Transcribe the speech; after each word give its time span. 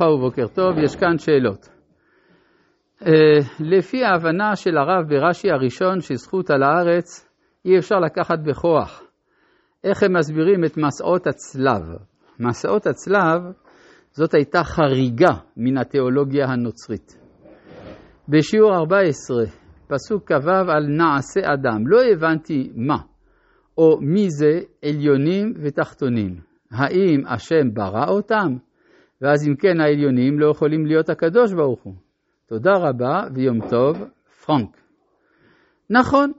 ברכה 0.00 0.12
ובוקר 0.12 0.46
טוב, 0.46 0.78
יש 0.78 0.96
כאן 0.96 1.18
שאלות. 1.18 1.68
Uh, 3.00 3.06
לפי 3.60 4.04
ההבנה 4.04 4.56
של 4.56 4.78
הרב 4.78 5.08
ברש"י 5.08 5.50
הראשון 5.50 6.00
שזכות 6.00 6.50
על 6.50 6.62
הארץ 6.62 7.28
אי 7.64 7.78
אפשר 7.78 7.98
לקחת 7.98 8.38
בכוח. 8.38 9.02
איך 9.84 10.02
הם 10.02 10.16
מסבירים 10.16 10.64
את 10.64 10.76
מסעות 10.76 11.26
הצלב? 11.26 11.82
מסעות 12.40 12.86
הצלב 12.86 13.42
זאת 14.10 14.34
הייתה 14.34 14.64
חריגה 14.64 15.34
מן 15.56 15.78
התיאולוגיה 15.78 16.46
הנוצרית. 16.46 17.18
בשיעור 18.28 18.74
14, 18.74 19.44
פסוק 19.88 20.32
כ"ו 20.32 20.50
על 20.50 20.86
נעשה 20.86 21.40
אדם, 21.54 21.86
לא 21.86 22.02
הבנתי 22.12 22.72
מה, 22.74 22.98
או 23.78 24.00
מי 24.00 24.30
זה 24.30 24.60
עליונים 24.84 25.54
ותחתונים. 25.62 26.40
האם 26.70 27.26
השם 27.26 27.74
ברא 27.74 28.08
אותם? 28.08 28.56
ואז 29.20 29.48
אם 29.48 29.54
כן 29.56 29.80
העליונים 29.80 30.38
לא 30.38 30.50
יכולים 30.50 30.86
להיות 30.86 31.08
הקדוש 31.08 31.52
ברוך 31.52 31.82
הוא. 31.82 31.94
תודה 32.46 32.72
רבה 32.76 33.22
ויום 33.34 33.68
טוב, 33.68 33.96
פרנק. 34.44 34.76
נכון, 35.90 36.32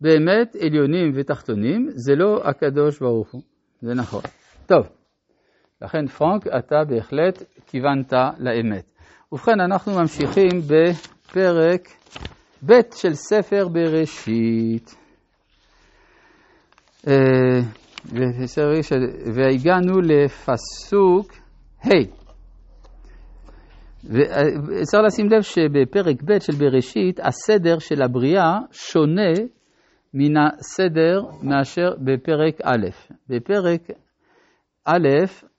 באמת 0.00 0.56
עליונים 0.60 1.12
ותחתונים 1.14 1.88
זה 1.94 2.14
לא 2.14 2.40
הקדוש 2.44 2.98
ברוך 2.98 3.32
הוא, 3.32 3.42
זה 3.82 3.94
נכון. 3.94 4.22
טוב, 4.66 4.86
לכן 5.82 6.06
פרנק 6.06 6.46
אתה 6.46 6.84
בהחלט 6.88 7.42
כיוונת 7.66 8.12
לאמת. 8.38 8.84
ובכן 9.32 9.60
אנחנו 9.60 9.92
ממשיכים 9.94 10.48
בפרק 10.66 11.88
ב' 12.66 12.72
של 12.94 13.14
ספר 13.14 13.68
בראשית. 13.68 14.96
אה, 17.08 17.60
והגענו 19.34 20.00
לפסוק 20.00 21.45
ה'. 21.86 22.26
וצריך 24.04 25.02
לשים 25.06 25.28
לב 25.28 25.42
שבפרק 25.42 26.22
ב' 26.22 26.38
של 26.38 26.52
בראשית 26.52 27.20
הסדר 27.22 27.78
של 27.78 28.02
הבריאה 28.02 28.58
שונה 28.70 29.32
מן 30.14 30.36
הסדר 30.36 31.22
מאשר 31.42 31.88
בפרק 31.98 32.54
א'. 32.64 32.86
בפרק 33.28 33.80
א', 34.84 35.08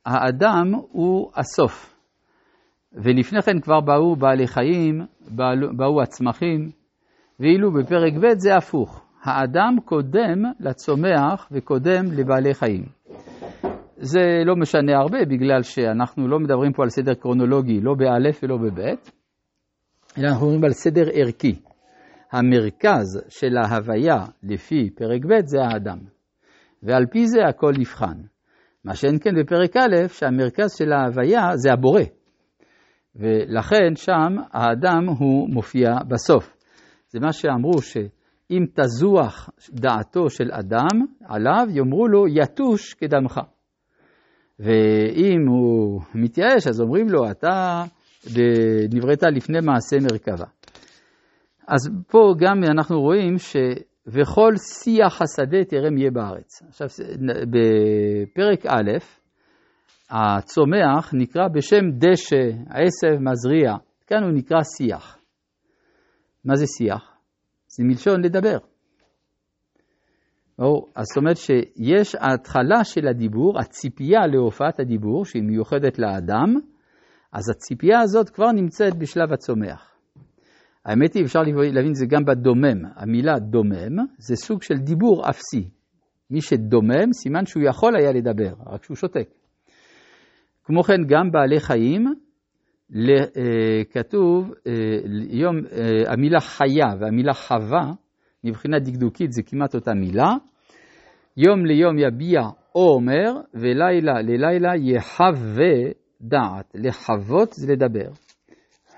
האדם 0.05 0.73
הוא 0.91 1.31
הסוף, 1.35 1.95
ולפני 2.93 3.41
כן 3.41 3.59
כבר 3.59 3.79
באו 3.79 4.15
בעלי 4.15 4.47
חיים, 4.47 5.05
באו 5.77 6.01
הצמחים, 6.01 6.69
ואילו 7.39 7.71
בפרק 7.71 8.13
ב' 8.13 8.37
זה 8.37 8.55
הפוך. 8.55 9.03
האדם 9.23 9.75
קודם 9.85 10.43
לצומח 10.59 11.47
וקודם 11.51 12.05
לבעלי 12.11 12.53
חיים. 12.53 12.83
זה 13.99 14.43
לא 14.45 14.55
משנה 14.55 14.97
הרבה 14.97 15.25
בגלל 15.25 15.61
שאנחנו 15.61 16.27
לא 16.27 16.39
מדברים 16.39 16.73
פה 16.73 16.83
על 16.83 16.89
סדר 16.89 17.13
קרונולוגי, 17.13 17.81
לא 17.81 17.93
באלף 17.93 18.39
ולא 18.43 18.57
בבית, 18.57 19.11
אלא 20.17 20.27
אנחנו 20.27 20.45
מדברים 20.45 20.63
על 20.63 20.71
סדר 20.71 21.05
ערכי. 21.13 21.55
המרכז 22.31 23.21
של 23.29 23.57
ההוויה 23.57 24.25
לפי 24.43 24.89
פרק 24.95 25.25
ב' 25.25 25.45
זה 25.45 25.57
האדם, 25.63 25.97
ועל 26.83 27.05
פי 27.11 27.27
זה 27.27 27.39
הכל 27.49 27.71
נבחן. 27.79 28.21
מה 28.85 28.95
שאין 28.95 29.19
כן 29.19 29.29
בפרק 29.39 29.77
א', 29.77 30.07
שהמרכז 30.07 30.77
של 30.77 30.91
ההוויה 30.91 31.41
זה 31.55 31.73
הבורא, 31.73 32.01
ולכן 33.15 33.95
שם 33.95 34.35
האדם 34.53 35.09
הוא 35.19 35.49
מופיע 35.49 35.89
בסוף. 36.07 36.57
זה 37.07 37.19
מה 37.19 37.33
שאמרו 37.33 37.81
שאם 37.81 38.65
תזוח 38.73 39.49
דעתו 39.69 40.29
של 40.29 40.51
אדם 40.51 41.05
עליו, 41.25 41.67
יאמרו 41.69 42.07
לו 42.07 42.27
יתוש 42.27 42.93
כדמך. 42.93 43.39
ואם 44.59 45.47
הוא 45.47 46.01
מתייאש, 46.15 46.67
אז 46.67 46.81
אומרים 46.81 47.09
לו, 47.09 47.31
אתה 47.31 47.83
נבראת 48.93 49.23
לפני 49.23 49.59
מעשה 49.61 49.97
מרכבה. 50.01 50.45
אז 51.67 51.89
פה 52.07 52.33
גם 52.39 52.63
אנחנו 52.63 53.01
רואים 53.01 53.37
ש... 53.37 53.55
וכל 54.07 54.53
שיח 54.57 55.21
השדה 55.21 55.63
תרם 55.63 55.97
יהיה 55.97 56.11
בארץ. 56.11 56.61
עכשיו, 56.67 56.87
בפרק 57.43 58.65
א', 58.65 58.91
הצומח 60.09 61.13
נקרא 61.13 61.47
בשם 61.47 61.85
דשא, 61.91 62.49
עשב, 62.69 63.19
מזריע. 63.19 63.75
כאן 64.07 64.23
הוא 64.23 64.31
נקרא 64.31 64.57
שיח. 64.77 65.17
מה 66.45 66.55
זה 66.55 66.65
שיח? 66.77 67.17
זה 67.67 67.83
מלשון 67.83 68.23
לדבר. 68.23 68.57
או, 70.59 70.85
אז 70.95 71.05
זאת 71.05 71.17
אומרת 71.17 71.37
שיש 71.37 72.15
ההתחלה 72.15 72.83
של 72.83 73.07
הדיבור, 73.07 73.59
הציפייה 73.59 74.27
להופעת 74.27 74.79
הדיבור, 74.79 75.25
שהיא 75.25 75.43
מיוחדת 75.43 75.99
לאדם, 75.99 76.55
אז 77.33 77.49
הציפייה 77.49 77.99
הזאת 77.99 78.29
כבר 78.29 78.51
נמצאת 78.51 78.95
בשלב 78.97 79.33
הצומח. 79.33 79.93
האמת 80.85 81.13
היא, 81.13 81.25
אפשר 81.25 81.39
להבין 81.45 81.89
את 81.89 81.95
זה 81.95 82.05
גם 82.05 82.25
בדומם. 82.25 82.85
המילה 82.95 83.39
דומם 83.39 84.05
זה 84.17 84.35
סוג 84.35 84.61
של 84.61 84.77
דיבור 84.77 85.29
אפסי. 85.29 85.69
מי 86.31 86.41
שדומם, 86.41 87.13
סימן 87.13 87.45
שהוא 87.45 87.63
יכול 87.63 87.95
היה 87.95 88.11
לדבר, 88.11 88.53
רק 88.65 88.83
שהוא 88.83 88.97
שותק. 88.97 89.29
כמו 90.63 90.83
כן, 90.83 91.03
גם 91.07 91.31
בעלי 91.31 91.59
חיים, 91.59 92.13
אה, 92.95 93.83
כתוב, 93.91 94.53
אה, 94.67 94.73
יום, 95.29 95.55
אה, 95.71 96.13
המילה 96.13 96.39
חיה 96.39 96.87
והמילה 96.99 97.33
חווה, 97.33 97.91
מבחינה 98.47 98.79
דקדוקית 98.79 99.31
זה 99.31 99.41
כמעט 99.43 99.75
אותה 99.75 99.93
מילה. 99.93 100.33
יום 101.37 101.65
ליום 101.65 101.99
יביע 101.99 102.41
עומר, 102.71 103.33
ולילה 103.53 104.21
ללילה 104.21 104.75
יחווה 104.75 105.91
דעת. 106.21 106.71
לחוות 106.75 107.53
זה 107.53 107.73
לדבר. 107.73 108.09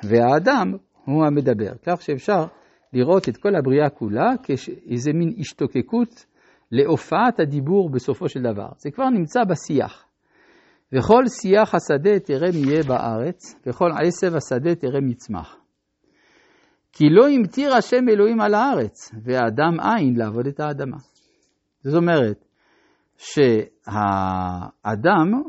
והאדם 0.04 0.74
הוא 1.06 1.26
המדבר. 1.26 1.72
כך 1.86 2.02
שאפשר 2.02 2.46
לראות 2.94 3.30
את 3.30 3.38
כל 3.38 3.56
הבריאה 3.56 3.90
כולה 3.90 4.32
כאיזה 4.44 5.14
מין 5.14 5.34
השתוקקות 5.40 6.26
להופעת 6.72 7.40
הדיבור 7.40 7.90
בסופו 7.90 8.30
של 8.30 8.42
דבר. 8.42 8.70
זה 8.78 8.92
כבר 8.92 9.10
נמצא 9.10 9.40
בשיח. 9.44 10.06
וכל 10.94 11.24
שיח 11.42 11.76
השדה 11.76 12.20
תראה 12.20 12.50
יהיה 12.54 12.84
בארץ, 12.84 13.56
וכל 13.66 13.90
עשב 14.08 14.36
השדה 14.36 14.76
תראה 14.76 15.00
יצמח. 15.10 15.58
כי 16.92 17.10
לא 17.10 17.30
המטיר 17.30 17.74
השם 17.74 18.10
אלוהים 18.10 18.42
על 18.42 18.54
הארץ, 18.54 19.12
והאדם 19.24 19.80
אין 19.80 20.16
לעבוד 20.18 20.48
את 20.48 20.60
האדמה. 20.60 20.98
זאת 21.82 21.96
אומרת, 21.96 22.46
שהאדם 23.18 23.84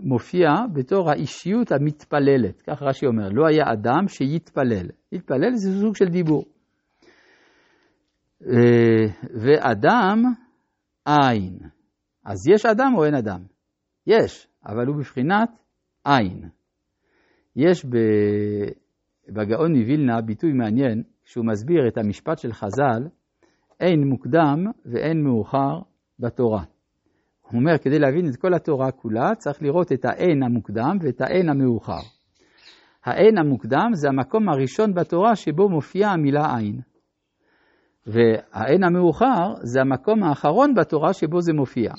מופיע 0.03 0.49
בתור 0.73 1.11
האישיות 1.11 1.73
המתפללת, 1.73 2.63
כך 2.63 2.83
רש"י 2.83 3.07
אומר, 3.07 3.29
לא 3.29 3.47
היה 3.47 3.65
אדם 3.73 4.09
שיתפלל. 4.09 4.87
להתפלל 5.13 5.55
זה 5.55 5.81
סוג 5.81 5.97
של 5.97 6.05
דיבור. 6.05 6.45
אה, 8.47 9.07
ואדם 9.35 10.23
אין. 11.07 11.59
אז 12.25 12.49
יש 12.55 12.67
אדם 12.67 12.93
או 12.97 13.05
אין 13.05 13.15
אדם? 13.15 13.41
יש, 14.07 14.47
אבל 14.67 14.87
הוא 14.87 14.97
בבחינת 14.97 15.51
אין. 16.07 16.49
יש 17.57 17.87
בגאון 19.29 19.77
מווילנה 19.77 20.21
ביטוי 20.21 20.53
מעניין, 20.53 21.03
שהוא 21.31 21.47
מסביר 21.47 21.89
את 21.89 21.99
המשפט 21.99 22.39
של 22.39 22.53
חז"ל, 22.53 23.09
אין 23.81 24.05
מוקדם 24.09 24.65
ואין 24.87 25.25
מאוחר 25.25 25.79
בתורה. 26.19 26.63
הוא 27.43 27.61
אומר, 27.61 27.79
כדי 27.79 27.99
להבין 27.99 28.29
את 28.29 28.37
כל 28.37 28.55
התורה 28.55 28.91
כולה, 28.91 29.35
צריך 29.35 29.63
לראות 29.63 29.93
את 29.93 30.05
האין 30.05 30.43
המוקדם 30.43 30.97
ואת 31.01 31.21
האין 31.21 31.49
המאוחר. 31.49 32.03
האין 33.05 33.39
המוקדם 33.39 33.91
זה 33.93 34.09
המקום 34.09 34.49
הראשון 34.49 34.95
בתורה 34.95 35.37
שבו 35.37 35.69
מופיעה 35.69 36.13
המילה 36.13 36.57
עין. 36.57 36.81
והאין 38.07 38.85
המאוחר 38.85 39.55
זה 39.63 39.81
המקום 39.81 40.23
האחרון 40.23 40.75
בתורה 40.75 41.13
שבו 41.13 41.41
זה 41.41 41.53
מופיע. 41.53 41.93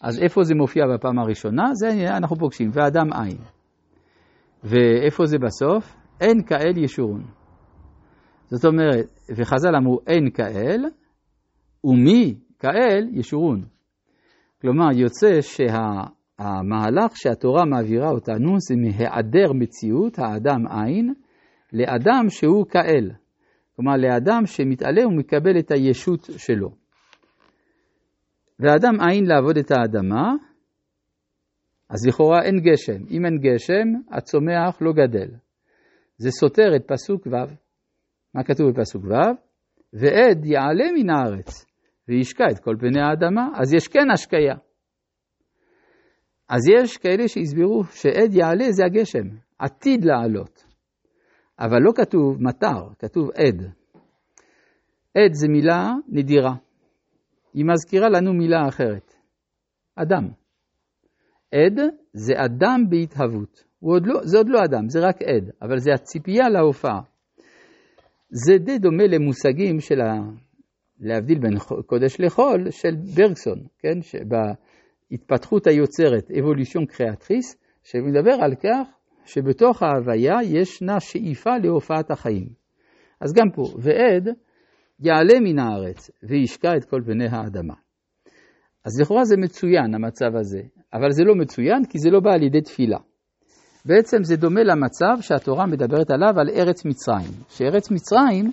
אז 0.00 0.18
איפה 0.22 0.42
זה 0.42 0.54
מופיע 0.54 0.84
בפעם 0.94 1.18
הראשונה? 1.18 1.70
זה 1.74 2.16
אנחנו 2.16 2.36
פוגשים, 2.36 2.70
ואדם 2.72 3.12
עין. 3.12 3.38
ואיפה 4.64 5.26
זה 5.26 5.38
בסוף? 5.38 5.96
אין 6.20 6.42
כאל 6.42 6.78
ישורון. 6.78 7.39
זאת 8.50 8.64
אומרת, 8.64 9.06
וחז"ל 9.36 9.76
אמרו 9.76 9.98
אין 10.06 10.30
כאל, 10.30 10.84
ומי 11.84 12.34
כאל 12.58 13.08
ישורון. 13.12 13.64
כלומר, 14.60 14.92
יוצא 14.94 15.40
שהמהלך 15.40 17.16
שהתורה 17.16 17.64
מעבירה 17.64 18.10
אותנו 18.10 18.56
זה 18.58 18.74
מהיעדר 18.76 19.52
מציאות, 19.52 20.18
האדם 20.18 20.66
עין, 20.66 21.14
לאדם 21.72 22.24
שהוא 22.28 22.66
כאל. 22.66 23.10
כלומר, 23.76 23.96
לאדם 23.96 24.46
שמתעלה 24.46 25.06
ומקבל 25.06 25.58
את 25.58 25.70
הישות 25.70 26.28
שלו. 26.36 26.70
ואדם 28.60 29.00
עין 29.00 29.24
לעבוד 29.26 29.56
את 29.58 29.70
האדמה, 29.70 30.32
אז 31.90 32.06
לכאורה 32.06 32.42
אין 32.42 32.60
גשם. 32.60 33.02
אם 33.10 33.26
אין 33.26 33.38
גשם, 33.38 34.16
הצומח 34.16 34.78
לא 34.80 34.92
גדל. 34.92 35.28
זה 36.16 36.30
סותר 36.30 36.76
את 36.76 36.82
פסוק 36.86 37.26
ו'. 37.26 37.69
מה 38.34 38.44
כתוב 38.44 38.70
בפסוק 38.70 39.04
ו'? 39.04 39.14
ועד 39.92 40.44
יעלה 40.44 40.84
מן 40.94 41.10
הארץ. 41.10 41.66
וישקע 42.08 42.44
את 42.50 42.58
כל 42.58 42.76
פני 42.78 43.00
האדמה, 43.00 43.48
אז 43.54 43.74
יש 43.74 43.88
כן 43.88 44.10
השקיה. 44.14 44.54
אז 46.48 46.60
יש 46.74 46.96
כאלה 46.96 47.28
שהסבירו 47.28 47.84
שעד 47.84 48.34
יעלה 48.34 48.70
זה 48.70 48.84
הגשם, 48.84 49.36
עתיד 49.58 50.04
לעלות. 50.04 50.64
אבל 51.58 51.78
לא 51.82 51.92
כתוב 51.96 52.42
מטר, 52.42 52.88
כתוב 52.98 53.30
עד. 53.30 53.62
עד 55.14 55.32
זה 55.32 55.48
מילה 55.48 55.92
נדירה. 56.08 56.54
היא 57.54 57.64
מזכירה 57.64 58.08
לנו 58.08 58.32
מילה 58.32 58.68
אחרת. 58.68 59.14
אדם. 59.96 60.28
עד 61.54 61.80
זה 62.12 62.32
אדם 62.44 62.84
בהתהוות. 62.90 63.64
עוד 63.80 64.06
לא, 64.06 64.20
זה 64.24 64.38
עוד 64.38 64.48
לא 64.48 64.64
אדם, 64.64 64.88
זה 64.88 65.00
רק 65.00 65.22
עד, 65.22 65.50
אבל 65.62 65.78
זה 65.78 65.90
הציפייה 65.94 66.48
להופעה. 66.48 67.00
זה 68.30 68.58
די 68.58 68.78
דומה 68.78 69.06
למושגים 69.06 69.80
של 69.80 70.00
ה... 70.00 70.14
להבדיל 71.00 71.38
בין 71.38 71.58
קודש 71.86 72.20
לחול 72.20 72.70
של 72.70 72.96
ברגסון, 73.16 73.58
כן? 73.78 73.98
בהתפתחות 75.10 75.66
היוצרת, 75.66 76.30
אבולוציון 76.30 76.86
קריאטריס, 76.86 77.56
שמדבר 77.84 78.34
על 78.42 78.54
כך 78.54 78.88
שבתוך 79.24 79.82
ההוויה 79.82 80.36
ישנה 80.44 81.00
שאיפה 81.00 81.50
להופעת 81.62 82.10
החיים. 82.10 82.48
אז 83.20 83.32
גם 83.32 83.50
פה, 83.54 83.62
ועד 83.78 84.28
יעלה 85.00 85.40
מן 85.40 85.58
הארץ 85.58 86.10
וישקע 86.22 86.76
את 86.76 86.84
כל 86.84 87.00
בני 87.00 87.26
האדמה. 87.30 87.74
אז 88.84 89.00
לכאורה 89.00 89.24
זה 89.24 89.36
מצוין 89.36 89.94
המצב 89.94 90.36
הזה, 90.36 90.62
אבל 90.92 91.10
זה 91.10 91.24
לא 91.24 91.34
מצוין 91.34 91.84
כי 91.84 91.98
זה 91.98 92.10
לא 92.10 92.20
בא 92.20 92.32
על 92.32 92.42
ידי 92.42 92.60
תפילה. 92.60 92.98
בעצם 93.84 94.24
זה 94.24 94.36
דומה 94.36 94.62
למצב 94.62 95.20
שהתורה 95.20 95.66
מדברת 95.66 96.10
עליו 96.10 96.40
על 96.40 96.48
ארץ 96.48 96.84
מצרים, 96.84 97.32
שארץ 97.48 97.90
מצרים 97.90 98.52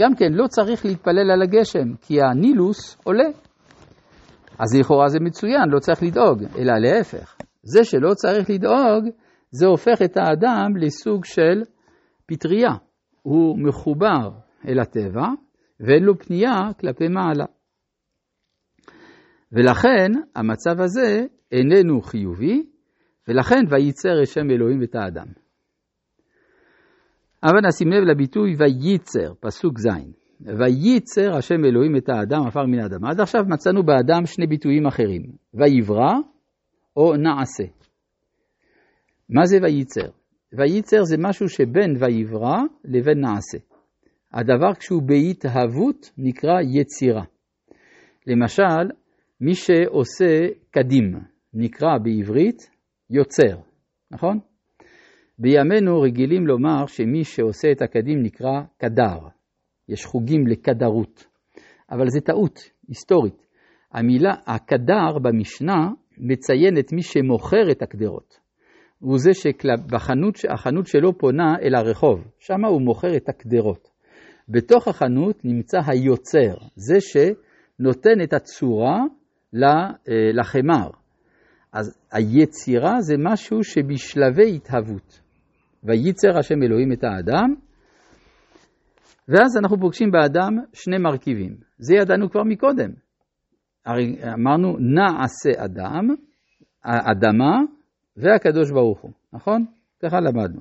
גם 0.00 0.14
כן 0.14 0.32
לא 0.32 0.46
צריך 0.46 0.84
להתפלל 0.84 1.30
על 1.30 1.42
הגשם, 1.42 1.94
כי 2.00 2.22
הנילוס 2.22 2.96
עולה. 3.04 3.28
אז 4.58 4.74
לכאורה 4.78 5.08
זה 5.08 5.18
מצוין, 5.20 5.68
לא 5.68 5.78
צריך 5.78 6.02
לדאוג, 6.02 6.42
אלא 6.58 6.72
להפך. 6.78 7.36
זה 7.62 7.84
שלא 7.84 8.14
צריך 8.14 8.50
לדאוג, 8.50 9.04
זה 9.50 9.66
הופך 9.66 10.02
את 10.04 10.16
האדם 10.16 10.76
לסוג 10.76 11.24
של 11.24 11.62
פטריה. 12.26 12.72
הוא 13.22 13.58
מחובר 13.58 14.30
אל 14.68 14.80
הטבע, 14.80 15.26
ואין 15.80 16.02
לו 16.02 16.18
פנייה 16.18 16.60
כלפי 16.80 17.08
מעלה. 17.08 17.44
ולכן 19.52 20.10
המצב 20.36 20.80
הזה 20.80 21.24
איננו 21.52 22.02
חיובי, 22.02 22.62
ולכן 23.28 23.64
וייצר 23.70 24.20
השם 24.22 24.50
אלוהים 24.50 24.82
את 24.82 24.94
האדם. 24.94 25.26
אבל 27.42 27.60
נשים 27.68 27.90
לב 27.90 28.04
לביטוי 28.04 28.54
וייצר, 28.58 29.34
פסוק 29.40 29.78
ז', 29.78 29.88
וייצר 30.40 31.36
השם 31.36 31.64
אלוהים 31.64 31.96
את 31.96 32.08
האדם 32.08 32.46
עפר 32.46 32.66
מן 32.66 32.78
האדמה. 32.78 33.10
עד 33.10 33.20
עכשיו 33.20 33.40
מצאנו 33.48 33.82
באדם 33.82 34.26
שני 34.26 34.46
ביטויים 34.46 34.86
אחרים, 34.86 35.22
ויברא 35.54 36.14
או 36.96 37.16
נעשה. 37.16 37.64
מה 39.28 39.44
זה 39.44 39.56
וייצר? 39.62 40.08
וייצר 40.52 41.04
זה 41.04 41.16
משהו 41.18 41.48
שבין 41.48 41.96
ויברא 42.00 42.58
לבין 42.84 43.20
נעשה. 43.20 43.58
הדבר 44.32 44.74
כשהוא 44.74 45.02
בהתהוות 45.02 46.10
נקרא 46.18 46.60
יצירה. 46.80 47.24
למשל, 48.26 48.94
מי 49.40 49.54
שעושה 49.54 50.48
קדים 50.70 51.14
נקרא 51.54 51.98
בעברית 52.02 52.73
יוצר, 53.14 53.56
נכון? 54.10 54.38
בימינו 55.38 56.00
רגילים 56.00 56.46
לומר 56.46 56.86
שמי 56.86 57.24
שעושה 57.24 57.72
את 57.72 57.82
הקדים 57.82 58.22
נקרא 58.22 58.62
קדר. 58.78 59.18
יש 59.88 60.04
חוגים 60.04 60.46
לקדרות. 60.46 61.26
אבל 61.90 62.08
זה 62.08 62.20
טעות 62.20 62.60
היסטורית. 62.88 63.46
המילה 63.92 64.34
הקדר 64.46 65.18
במשנה 65.22 65.90
מציין 66.18 66.78
את 66.78 66.92
מי 66.92 67.02
שמוכר 67.02 67.70
את 67.70 67.82
הקדרות. 67.82 68.38
הוא 68.98 69.18
זה 69.18 69.30
שהחנות 70.36 70.86
שלו 70.86 71.18
פונה 71.18 71.56
אל 71.62 71.74
הרחוב, 71.74 72.24
שם 72.38 72.64
הוא 72.64 72.82
מוכר 72.82 73.16
את 73.16 73.28
הקדרות. 73.28 73.88
בתוך 74.48 74.88
החנות 74.88 75.44
נמצא 75.44 75.78
היוצר, 75.86 76.54
זה 76.76 77.00
שנותן 77.00 78.22
את 78.22 78.32
הצורה 78.32 79.00
אה, 79.62 80.32
לחמר. 80.32 81.03
אז 81.74 81.98
היצירה 82.12 83.00
זה 83.00 83.14
משהו 83.18 83.64
שבשלבי 83.64 84.56
התהוות. 84.56 85.20
וייצר 85.84 86.38
השם 86.38 86.62
אלוהים 86.62 86.92
את 86.92 87.04
האדם, 87.04 87.54
ואז 89.28 89.56
אנחנו 89.62 89.80
פוגשים 89.80 90.10
באדם 90.10 90.52
שני 90.72 90.98
מרכיבים. 90.98 91.56
זה 91.78 91.94
ידענו 91.94 92.30
כבר 92.30 92.42
מקודם. 92.42 92.90
הרי 93.86 94.16
אמרנו 94.34 94.76
נעשה 94.78 95.64
אדם, 95.64 96.08
האדמה 96.84 97.60
והקדוש 98.16 98.70
ברוך 98.70 99.00
הוא, 99.00 99.12
נכון? 99.32 99.64
ככה 100.02 100.20
למדנו. 100.20 100.60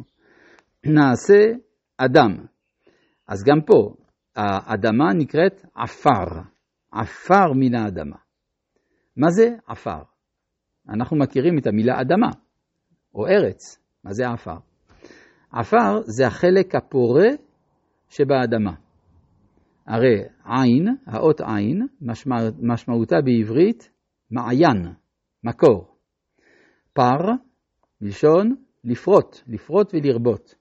נעשה 0.86 1.58
אדם. 1.98 2.46
אז 3.28 3.44
גם 3.48 3.62
פה, 3.66 3.94
האדמה 4.36 5.14
נקראת 5.14 5.66
עפר, 5.76 6.42
עפר 6.92 7.54
מן 7.56 7.76
האדמה. 7.76 8.18
מה 9.18 9.30
זה 9.30 9.50
עפר? 9.68 10.13
אנחנו 10.90 11.18
מכירים 11.18 11.58
את 11.58 11.68
המילה 11.68 12.02
אדמה, 12.02 12.30
או 13.16 13.28
ארץ. 13.28 13.80
מה 14.04 14.14
זה 14.14 14.30
עפר? 14.30 14.58
עפר 15.52 16.02
זה 16.06 16.28
החלק 16.28 16.76
הפורה 16.76 17.28
שבאדמה. 18.10 18.74
הרי 19.88 20.24
עין, 20.46 20.88
האות 21.06 21.42
עין, 21.42 21.88
משמע, 22.02 22.36
משמעותה 22.62 23.16
בעברית 23.22 23.90
מעיין, 24.32 24.94
מקור. 25.44 25.98
פר, 26.94 27.32
מלשון 28.02 28.56
לפרוט, 28.84 29.38
לפרוט 29.48 29.94
ולרבות. 29.94 30.56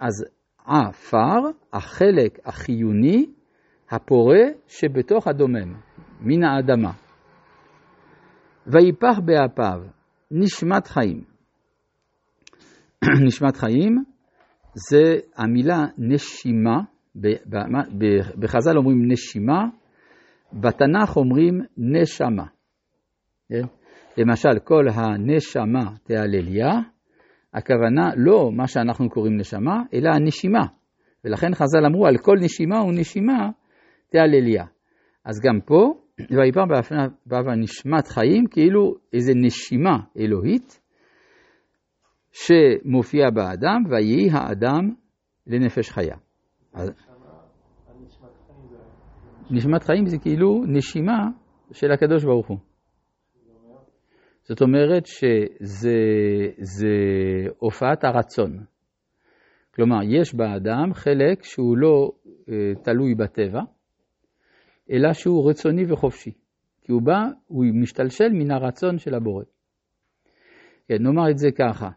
אז 0.00 0.24
עפר, 0.66 1.50
החלק 1.72 2.38
החיוני, 2.44 3.26
הפורה 3.90 4.44
שבתוך 4.66 5.26
הדומם, 5.26 5.74
מן 6.20 6.44
האדמה. 6.44 6.92
ויפח 8.72 9.18
באפיו, 9.24 9.80
נשמת 10.30 10.86
חיים. 10.86 11.24
נשמת 13.26 13.56
חיים 13.56 14.04
זה 14.90 15.14
המילה 15.36 15.86
נשימה, 15.98 16.80
בחז"ל 18.38 18.76
אומרים 18.76 19.12
נשימה, 19.12 19.64
בתנ"ך 20.52 21.16
אומרים 21.16 21.60
נשמה. 21.76 22.44
כן? 23.48 23.62
למשל, 24.16 24.58
כל 24.64 24.84
הנשמה 24.94 25.90
תהלליה, 26.04 26.70
הכוונה 27.54 28.10
לא 28.16 28.50
מה 28.52 28.66
שאנחנו 28.66 29.10
קוראים 29.10 29.36
נשמה, 29.36 29.82
אלא 29.94 30.10
הנשימה. 30.10 30.66
ולכן 31.24 31.54
חז"ל 31.54 31.86
אמרו 31.86 32.06
על 32.06 32.18
כל 32.18 32.36
נשימה 32.40 32.84
ונשימה 32.84 33.50
תהלליה. 34.10 34.64
אז 35.24 35.40
גם 35.44 35.60
פה, 35.66 35.94
ויפר 36.18 36.64
באבה 37.26 37.54
נשמת 37.54 38.08
חיים, 38.08 38.46
כאילו 38.46 38.94
איזה 39.12 39.32
נשימה 39.36 39.98
אלוהית, 40.18 40.80
שמופיע 42.32 43.30
באדם, 43.30 43.82
ויהי 43.90 44.30
האדם 44.32 44.90
לנפש 45.46 45.90
חיה. 45.90 46.16
נשמת 49.50 49.82
חיים 49.82 50.06
זה 50.06 50.18
כאילו 50.18 50.64
נשימה 50.66 51.28
של 51.72 51.92
הקדוש 51.92 52.24
ברוך 52.24 52.48
הוא. 52.48 52.58
זאת 54.42 54.62
אומרת 54.62 55.06
שזה 55.06 56.88
הופעת 57.58 58.04
הרצון. 58.04 58.64
כלומר, 59.74 59.98
יש 60.02 60.34
באדם 60.34 60.94
חלק 60.94 61.42
שהוא 61.42 61.76
לא 61.76 62.10
אה, 62.48 62.54
תלוי 62.82 63.14
בטבע, 63.14 63.60
אלא 64.90 65.12
שהוא 65.12 65.50
רצוני 65.50 65.92
וחופשי. 65.92 66.32
כי 66.82 66.92
הוא 66.92 67.02
בא, 67.02 67.18
הוא 67.46 67.64
משתלשל 67.74 68.28
מן 68.32 68.50
הרצון 68.50 68.98
של 68.98 69.14
הבורא. 69.14 69.44
כן, 70.88 71.02
נאמר 71.02 71.30
את 71.30 71.38
זה 71.38 71.48
ככה, 71.50 71.88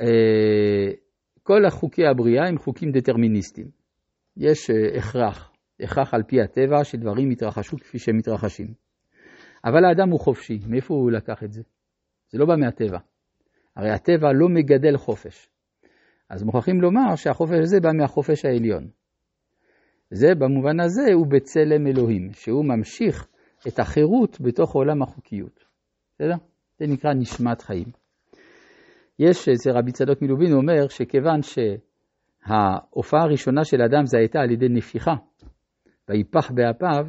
אה, 0.00 0.90
כל 1.42 1.64
החוקי 1.64 2.06
הבריאה 2.06 2.48
הם 2.48 2.58
חוקים 2.58 2.90
דטרמיניסטיים. 2.90 3.66
יש 4.36 4.70
אה, 4.70 4.98
הכרח, 4.98 5.52
הכרח 5.80 6.14
על 6.14 6.22
פי 6.22 6.40
הטבע 6.40 6.84
שדברים 6.84 7.30
יתרחשו 7.30 7.76
כפי 7.76 7.98
שהם 7.98 8.16
מתרחשים. 8.16 8.66
אבל 9.64 9.84
האדם 9.84 10.10
הוא 10.10 10.20
חופשי, 10.20 10.58
מאיפה 10.68 10.94
הוא 10.94 11.10
לקח 11.10 11.42
את 11.44 11.52
זה? 11.52 11.62
זה 12.28 12.38
לא 12.38 12.46
בא 12.46 12.56
מהטבע. 12.56 12.98
הרי 13.76 13.90
הטבע 13.90 14.32
לא 14.32 14.48
מגדל 14.48 14.96
חופש. 14.96 15.48
אז 16.30 16.42
מוכרחים 16.42 16.80
לומר 16.80 17.16
שהחופש 17.16 17.58
הזה 17.62 17.80
בא 17.80 17.88
מהחופש 17.92 18.44
העליון. 18.44 18.88
זה 20.10 20.34
במובן 20.38 20.80
הזה 20.80 21.12
הוא 21.14 21.26
בצלם 21.26 21.86
אלוהים, 21.86 22.32
שהוא 22.32 22.64
ממשיך 22.64 23.26
את 23.68 23.78
החירות 23.78 24.40
בתוך 24.40 24.74
עולם 24.74 25.02
החוקיות. 25.02 25.64
בסדר? 26.14 26.36
זה 26.78 26.86
נקרא 26.86 27.14
נשמת 27.14 27.62
חיים. 27.62 27.86
יש 29.18 29.48
אצל 29.48 29.70
רבי 29.70 29.92
צדוק 29.92 30.22
מלובין, 30.22 30.52
אומר 30.52 30.88
שכיוון 30.88 31.40
שההופעה 31.42 33.22
הראשונה 33.22 33.64
של 33.64 33.82
אדם 33.82 34.06
זה 34.06 34.18
הייתה 34.18 34.38
על 34.40 34.50
ידי 34.50 34.68
נפיחה, 34.68 35.14
ויפח 36.08 36.50
באפיו, 36.50 37.06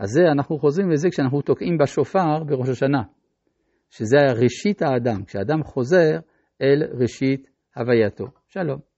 אז 0.00 0.08
זה 0.08 0.20
אנחנו 0.32 0.58
חוזרים 0.58 0.90
לזה 0.90 1.08
כשאנחנו 1.10 1.42
תוקעים 1.42 1.78
בשופר 1.78 2.44
בראש 2.46 2.68
השנה, 2.68 3.02
שזה 3.90 4.16
ראשית 4.42 4.82
האדם, 4.82 5.24
כשאדם 5.24 5.62
חוזר 5.62 6.18
אל 6.62 6.82
ראשית 7.00 7.50
הווייתו. 7.76 8.26
שלום. 8.48 8.93